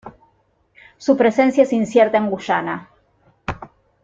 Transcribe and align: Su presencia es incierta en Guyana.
Su 0.97 1.15
presencia 1.15 1.61
es 1.61 1.73
incierta 1.73 2.17
en 2.17 2.31
Guyana. 2.31 2.89